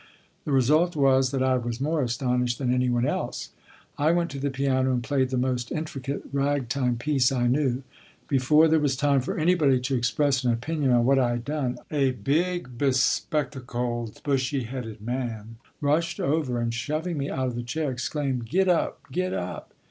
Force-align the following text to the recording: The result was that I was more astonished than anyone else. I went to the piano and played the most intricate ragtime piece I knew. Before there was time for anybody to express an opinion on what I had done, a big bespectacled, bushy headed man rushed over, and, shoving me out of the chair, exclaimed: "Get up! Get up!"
The 0.45 0.51
result 0.51 0.95
was 0.95 1.29
that 1.29 1.43
I 1.43 1.57
was 1.57 1.79
more 1.79 2.01
astonished 2.01 2.57
than 2.57 2.73
anyone 2.73 3.05
else. 3.05 3.49
I 3.99 4.11
went 4.11 4.31
to 4.31 4.39
the 4.39 4.49
piano 4.49 4.93
and 4.93 5.03
played 5.03 5.29
the 5.29 5.37
most 5.37 5.71
intricate 5.71 6.23
ragtime 6.33 6.97
piece 6.97 7.31
I 7.31 7.45
knew. 7.45 7.83
Before 8.27 8.67
there 8.67 8.79
was 8.79 8.95
time 8.95 9.21
for 9.21 9.37
anybody 9.37 9.79
to 9.81 9.93
express 9.95 10.43
an 10.43 10.51
opinion 10.51 10.89
on 10.91 11.05
what 11.05 11.19
I 11.19 11.29
had 11.33 11.45
done, 11.45 11.77
a 11.91 12.13
big 12.13 12.79
bespectacled, 12.79 14.23
bushy 14.23 14.63
headed 14.63 15.01
man 15.01 15.57
rushed 15.81 16.19
over, 16.19 16.59
and, 16.59 16.73
shoving 16.73 17.19
me 17.19 17.29
out 17.29 17.49
of 17.49 17.55
the 17.55 17.61
chair, 17.61 17.91
exclaimed: 17.91 18.49
"Get 18.49 18.67
up! 18.67 19.01
Get 19.11 19.33
up!" 19.33 19.71